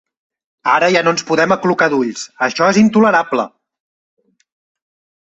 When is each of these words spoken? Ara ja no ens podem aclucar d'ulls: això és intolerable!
Ara 0.75 0.89
ja 0.95 1.03
no 1.07 1.13
ens 1.17 1.25
podem 1.33 1.53
aclucar 1.57 1.89
d'ulls: 1.95 2.25
això 2.49 2.73
és 2.75 2.83
intolerable! 2.85 3.49